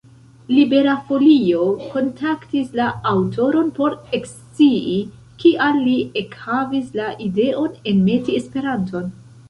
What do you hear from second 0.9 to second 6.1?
Folio kontaktis la aŭtoron por ekscii, kial li